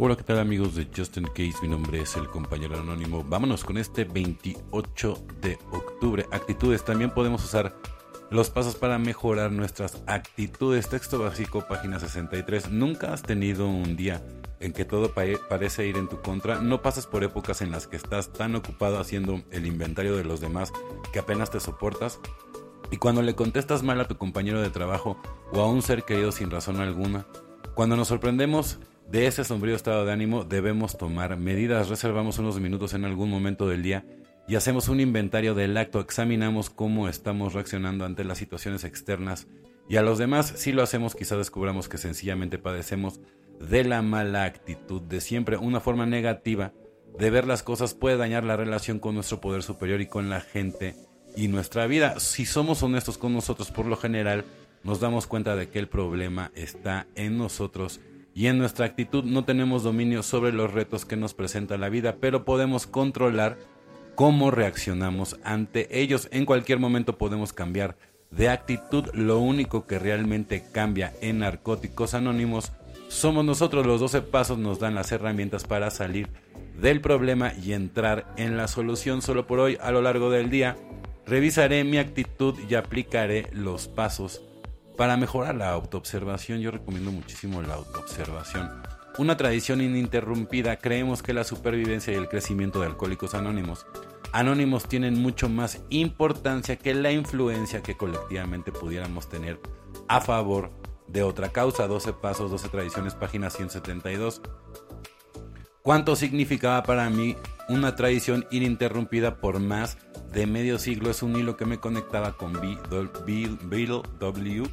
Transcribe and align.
Hola, 0.00 0.14
¿qué 0.14 0.22
tal 0.22 0.38
amigos 0.38 0.76
de 0.76 0.86
Justin 0.96 1.24
Case? 1.24 1.56
Mi 1.60 1.66
nombre 1.66 2.00
es 2.00 2.14
el 2.14 2.28
compañero 2.28 2.78
anónimo. 2.78 3.24
Vámonos 3.24 3.64
con 3.64 3.78
este 3.78 4.04
28 4.04 5.24
de 5.40 5.58
octubre. 5.72 6.24
Actitudes. 6.30 6.84
También 6.84 7.12
podemos 7.12 7.42
usar 7.42 7.74
los 8.30 8.48
pasos 8.48 8.76
para 8.76 8.96
mejorar 9.00 9.50
nuestras 9.50 10.00
actitudes. 10.06 10.88
Texto 10.88 11.18
básico, 11.18 11.66
página 11.66 11.98
63. 11.98 12.70
Nunca 12.70 13.12
has 13.12 13.22
tenido 13.22 13.66
un 13.66 13.96
día 13.96 14.22
en 14.60 14.72
que 14.72 14.84
todo 14.84 15.12
parece 15.48 15.88
ir 15.88 15.96
en 15.96 16.08
tu 16.08 16.22
contra. 16.22 16.60
No 16.60 16.80
pasas 16.80 17.08
por 17.08 17.24
épocas 17.24 17.60
en 17.60 17.72
las 17.72 17.88
que 17.88 17.96
estás 17.96 18.32
tan 18.32 18.54
ocupado 18.54 19.00
haciendo 19.00 19.42
el 19.50 19.66
inventario 19.66 20.16
de 20.16 20.22
los 20.22 20.40
demás 20.40 20.72
que 21.12 21.18
apenas 21.18 21.50
te 21.50 21.58
soportas. 21.58 22.20
Y 22.92 22.98
cuando 22.98 23.20
le 23.22 23.34
contestas 23.34 23.82
mal 23.82 24.00
a 24.00 24.06
tu 24.06 24.16
compañero 24.16 24.60
de 24.60 24.70
trabajo 24.70 25.20
o 25.52 25.60
a 25.60 25.66
un 25.66 25.82
ser 25.82 26.04
querido 26.04 26.30
sin 26.30 26.52
razón 26.52 26.76
alguna, 26.76 27.26
cuando 27.74 27.96
nos 27.96 28.06
sorprendemos 28.06 28.78
de 29.10 29.26
ese 29.26 29.42
sombrío 29.42 29.74
estado 29.74 30.04
de 30.04 30.12
ánimo, 30.12 30.44
debemos 30.44 30.98
tomar 30.98 31.36
medidas. 31.38 31.88
Reservamos 31.88 32.38
unos 32.38 32.60
minutos 32.60 32.92
en 32.92 33.06
algún 33.06 33.30
momento 33.30 33.66
del 33.66 33.82
día 33.82 34.04
y 34.46 34.56
hacemos 34.56 34.88
un 34.88 35.00
inventario 35.00 35.54
del 35.54 35.76
acto. 35.78 36.00
Examinamos 36.00 36.68
cómo 36.68 37.08
estamos 37.08 37.54
reaccionando 37.54 38.04
ante 38.04 38.24
las 38.24 38.36
situaciones 38.36 38.84
externas 38.84 39.46
y 39.88 39.96
a 39.96 40.02
los 40.02 40.18
demás. 40.18 40.52
Si 40.56 40.72
lo 40.72 40.82
hacemos, 40.82 41.14
quizá 41.14 41.36
descubramos 41.38 41.88
que 41.88 41.96
sencillamente 41.96 42.58
padecemos 42.58 43.20
de 43.58 43.84
la 43.84 44.02
mala 44.02 44.44
actitud 44.44 45.00
de 45.00 45.22
siempre. 45.22 45.56
Una 45.56 45.80
forma 45.80 46.04
negativa 46.04 46.74
de 47.18 47.30
ver 47.30 47.46
las 47.46 47.62
cosas 47.62 47.94
puede 47.94 48.18
dañar 48.18 48.44
la 48.44 48.56
relación 48.56 48.98
con 48.98 49.14
nuestro 49.14 49.40
poder 49.40 49.62
superior 49.62 50.02
y 50.02 50.06
con 50.06 50.28
la 50.28 50.42
gente 50.42 50.94
y 51.34 51.48
nuestra 51.48 51.86
vida. 51.86 52.20
Si 52.20 52.44
somos 52.44 52.82
honestos 52.82 53.16
con 53.16 53.32
nosotros, 53.32 53.70
por 53.70 53.86
lo 53.86 53.96
general, 53.96 54.44
nos 54.84 55.00
damos 55.00 55.26
cuenta 55.26 55.56
de 55.56 55.70
que 55.70 55.78
el 55.78 55.88
problema 55.88 56.52
está 56.54 57.06
en 57.14 57.38
nosotros 57.38 58.00
y 58.38 58.46
en 58.46 58.56
nuestra 58.56 58.86
actitud. 58.86 59.24
No 59.24 59.44
tenemos 59.44 59.82
dominio 59.82 60.22
sobre 60.22 60.52
los 60.52 60.72
retos 60.72 61.04
que 61.04 61.16
nos 61.16 61.34
presenta 61.34 61.76
la 61.76 61.88
vida, 61.88 62.18
pero 62.20 62.44
podemos 62.44 62.86
controlar 62.86 63.58
cómo 64.14 64.52
reaccionamos 64.52 65.40
ante 65.42 66.00
ellos. 66.00 66.28
En 66.30 66.46
cualquier 66.46 66.78
momento 66.78 67.18
podemos 67.18 67.52
cambiar 67.52 67.96
de 68.30 68.48
actitud. 68.48 69.06
Lo 69.12 69.40
único 69.40 69.88
que 69.88 69.98
realmente 69.98 70.62
cambia 70.70 71.12
en 71.20 71.40
Narcóticos 71.40 72.14
Anónimos 72.14 72.70
somos 73.08 73.44
nosotros. 73.44 73.84
Los 73.84 73.98
12 73.98 74.22
pasos 74.22 74.56
nos 74.56 74.78
dan 74.78 74.94
las 74.94 75.10
herramientas 75.10 75.64
para 75.64 75.90
salir 75.90 76.28
del 76.80 77.00
problema 77.00 77.54
y 77.60 77.72
entrar 77.72 78.32
en 78.36 78.56
la 78.56 78.68
solución. 78.68 79.20
Solo 79.20 79.48
por 79.48 79.58
hoy, 79.58 79.78
a 79.82 79.90
lo 79.90 80.00
largo 80.00 80.30
del 80.30 80.48
día, 80.48 80.76
revisaré 81.26 81.82
mi 81.82 81.98
actitud 81.98 82.54
y 82.70 82.76
aplicaré 82.76 83.48
los 83.52 83.88
pasos 83.88 84.42
para 84.98 85.16
mejorar 85.16 85.54
la 85.54 85.70
autoobservación. 85.70 86.60
Yo 86.60 86.70
recomiendo 86.70 87.10
muchísimo 87.10 87.62
la 87.62 87.74
autoobservación. 87.74 88.70
Una 89.16 89.38
tradición 89.38 89.80
ininterrumpida, 89.80 90.76
creemos 90.76 91.22
que 91.22 91.32
la 91.32 91.44
supervivencia 91.44 92.12
y 92.12 92.16
el 92.16 92.28
crecimiento 92.28 92.80
de 92.80 92.86
Alcohólicos 92.86 93.34
Anónimos 93.34 93.86
Anónimos 94.32 94.86
tienen 94.86 95.20
mucho 95.20 95.48
más 95.48 95.80
importancia 95.88 96.76
que 96.76 96.92
la 96.94 97.10
influencia 97.12 97.82
que 97.82 97.96
colectivamente 97.96 98.72
pudiéramos 98.72 99.28
tener 99.28 99.58
a 100.06 100.20
favor 100.20 100.70
de 101.06 101.22
otra 101.22 101.48
causa. 101.48 101.86
12 101.86 102.12
pasos, 102.12 102.50
12 102.50 102.68
tradiciones, 102.68 103.14
página 103.14 103.48
172. 103.48 104.42
¿Cuánto 105.82 106.14
significaba 106.14 106.82
para 106.82 107.08
mí 107.08 107.36
una 107.70 107.96
tradición 107.96 108.46
ininterrumpida 108.50 109.40
por 109.40 109.60
más 109.60 109.96
de 110.32 110.46
medio 110.46 110.78
siglo? 110.78 111.10
Es 111.10 111.22
un 111.22 111.36
hilo 111.36 111.56
que 111.56 111.64
me 111.64 111.78
conectaba 111.78 112.36
con 112.36 112.60
Bill, 112.60 112.78
W, 112.90 113.58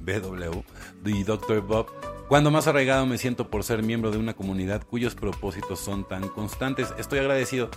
BW 0.00 0.60
y 1.04 1.22
Dr. 1.24 1.60
Bob. 1.60 1.86
Cuando 2.28 2.50
más 2.50 2.66
arraigado 2.66 3.06
me 3.06 3.18
siento 3.18 3.50
por 3.50 3.62
ser 3.62 3.82
miembro 3.82 4.10
de 4.10 4.18
una 4.18 4.34
comunidad 4.34 4.82
cuyos 4.84 5.14
propósitos 5.14 5.78
son 5.78 6.08
tan 6.08 6.28
constantes, 6.28 6.92
estoy 6.98 7.20
agradecido 7.20 7.70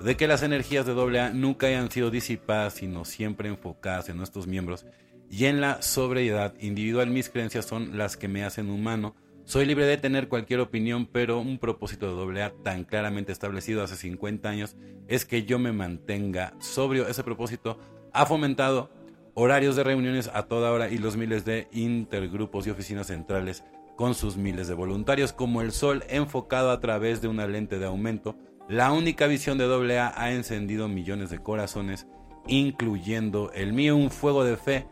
de 0.00 0.16
que 0.16 0.28
las 0.28 0.42
energías 0.42 0.84
de 0.84 0.92
AA 0.92 1.30
nunca 1.30 1.68
hayan 1.68 1.90
sido 1.90 2.10
disipadas, 2.10 2.74
sino 2.74 3.04
siempre 3.04 3.48
enfocadas 3.48 4.08
en 4.10 4.18
nuestros 4.18 4.46
miembros 4.46 4.84
y 5.30 5.46
en 5.46 5.60
la 5.60 5.80
sobriedad 5.82 6.54
individual. 6.60 7.08
Mis 7.08 7.30
creencias 7.30 7.64
son 7.64 7.96
las 7.96 8.16
que 8.16 8.28
me 8.28 8.44
hacen 8.44 8.70
humano. 8.70 9.14
Soy 9.46 9.66
libre 9.66 9.84
de 9.84 9.98
tener 9.98 10.28
cualquier 10.28 10.60
opinión, 10.60 11.06
pero 11.06 11.38
un 11.38 11.58
propósito 11.58 12.26
de 12.26 12.42
AA 12.42 12.54
tan 12.62 12.84
claramente 12.84 13.30
establecido 13.30 13.82
hace 13.82 13.94
50 13.94 14.48
años 14.48 14.76
es 15.06 15.26
que 15.26 15.44
yo 15.44 15.58
me 15.58 15.70
mantenga 15.70 16.54
sobrio. 16.60 17.06
Ese 17.06 17.22
propósito 17.22 17.78
ha 18.14 18.24
fomentado 18.24 18.90
horarios 19.34 19.76
de 19.76 19.84
reuniones 19.84 20.30
a 20.32 20.44
toda 20.44 20.72
hora 20.72 20.88
y 20.88 20.96
los 20.96 21.18
miles 21.18 21.44
de 21.44 21.68
intergrupos 21.72 22.66
y 22.66 22.70
oficinas 22.70 23.08
centrales 23.08 23.64
con 23.96 24.14
sus 24.14 24.38
miles 24.38 24.66
de 24.66 24.74
voluntarios, 24.74 25.34
como 25.34 25.60
el 25.60 25.72
sol 25.72 26.04
enfocado 26.08 26.70
a 26.70 26.80
través 26.80 27.20
de 27.20 27.28
una 27.28 27.46
lente 27.46 27.78
de 27.78 27.84
aumento. 27.84 28.36
La 28.66 28.92
única 28.92 29.26
visión 29.26 29.58
de 29.58 29.66
AA 29.66 30.14
ha 30.16 30.32
encendido 30.32 30.88
millones 30.88 31.28
de 31.28 31.38
corazones, 31.38 32.06
incluyendo 32.46 33.52
el 33.52 33.74
mío, 33.74 33.94
un 33.94 34.10
fuego 34.10 34.42
de 34.42 34.56
fe 34.56 34.86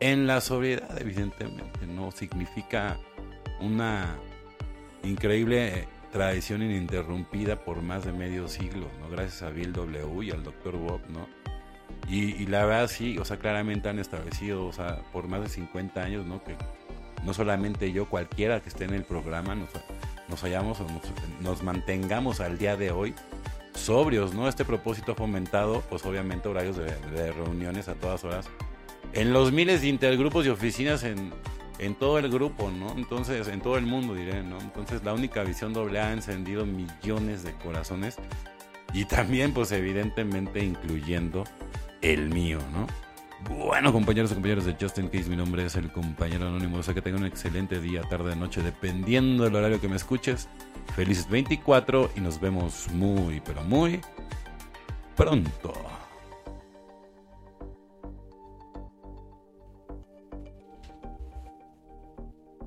en 0.00 0.26
la 0.26 0.40
sobriedad, 0.40 1.00
evidentemente, 1.00 1.86
no 1.86 2.10
significa 2.10 2.98
una 3.62 4.16
increíble 5.04 5.88
tradición 6.12 6.62
ininterrumpida 6.62 7.64
por 7.64 7.82
más 7.82 8.04
de 8.04 8.12
medio 8.12 8.48
siglo, 8.48 8.88
¿no? 9.00 9.08
Gracias 9.08 9.42
a 9.42 9.50
Bill 9.50 9.72
W. 9.72 10.26
y 10.26 10.30
al 10.30 10.42
Dr. 10.42 10.76
Bob, 10.76 11.00
¿no? 11.08 11.26
Y, 12.08 12.46
la 12.46 12.66
verdad 12.66 12.88
sí, 12.88 13.16
o 13.18 13.24
sea, 13.24 13.38
claramente 13.38 13.88
han 13.88 13.98
establecido, 13.98 14.66
o 14.66 14.72
sea, 14.72 15.02
por 15.12 15.28
más 15.28 15.40
de 15.40 15.48
50 15.48 16.02
años, 16.02 16.26
¿no? 16.26 16.42
Que 16.42 16.56
no 17.24 17.32
solamente 17.32 17.92
yo, 17.92 18.06
cualquiera 18.08 18.60
que 18.60 18.68
esté 18.68 18.84
en 18.84 18.92
el 18.94 19.04
programa, 19.04 19.54
nos, 19.54 19.70
nos 20.28 20.42
hayamos 20.44 20.80
o 20.80 20.86
nos, 21.40 21.62
mantengamos 21.62 22.40
al 22.40 22.58
día 22.58 22.76
de 22.76 22.90
hoy 22.90 23.14
sobrios, 23.74 24.34
¿no? 24.34 24.48
Este 24.48 24.64
propósito 24.64 25.12
ha 25.12 25.14
fomentado, 25.14 25.82
pues 25.88 26.04
obviamente 26.04 26.48
horarios 26.48 26.76
de, 26.76 26.94
de 27.10 27.32
reuniones 27.32 27.88
a 27.88 27.94
todas 27.94 28.24
horas 28.24 28.50
en 29.14 29.32
los 29.32 29.52
miles 29.52 29.82
de 29.82 29.88
intergrupos 29.88 30.46
y 30.46 30.48
oficinas 30.48 31.04
en, 31.04 31.32
en 31.82 31.94
todo 31.94 32.18
el 32.18 32.30
grupo, 32.30 32.70
¿no? 32.70 32.92
Entonces, 32.96 33.48
en 33.48 33.60
todo 33.60 33.76
el 33.76 33.86
mundo 33.86 34.14
diré, 34.14 34.42
¿no? 34.42 34.60
Entonces, 34.60 35.02
la 35.04 35.12
única 35.12 35.42
visión 35.42 35.72
doble 35.72 36.00
ha 36.00 36.12
encendido 36.12 36.64
millones 36.64 37.42
de 37.42 37.52
corazones 37.54 38.16
y 38.92 39.04
también, 39.04 39.52
pues, 39.52 39.72
evidentemente, 39.72 40.64
incluyendo 40.64 41.44
el 42.00 42.30
mío, 42.30 42.58
¿no? 42.72 42.86
Bueno, 43.48 43.92
compañeros 43.92 44.30
y 44.30 44.34
compañeros 44.34 44.64
de 44.64 44.76
Justin 44.80 45.08
Case, 45.08 45.28
mi 45.28 45.36
nombre 45.36 45.64
es 45.64 45.74
el 45.74 45.90
compañero 45.90 46.46
anónimo. 46.46 46.78
O 46.78 46.82
sea 46.82 46.94
que 46.94 47.02
tengan 47.02 47.22
un 47.22 47.26
excelente 47.26 47.80
día, 47.80 48.02
tarde, 48.02 48.36
noche, 48.36 48.62
dependiendo 48.62 49.44
del 49.44 49.56
horario 49.56 49.80
que 49.80 49.88
me 49.88 49.96
escuches. 49.96 50.48
Felices 50.94 51.28
24 51.28 52.12
y 52.16 52.20
nos 52.20 52.40
vemos 52.40 52.88
muy, 52.92 53.40
pero 53.40 53.62
muy 53.62 54.00
pronto. 55.16 55.72